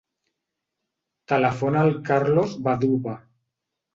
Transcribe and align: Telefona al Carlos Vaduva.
Telefona 1.33 1.83
al 1.87 1.93
Carlos 2.09 2.57
Vaduva. 2.69 3.17